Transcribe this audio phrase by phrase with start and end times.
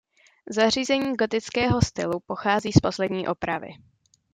[0.49, 3.69] Zařízení gotického stylu pochází z poslední opravy.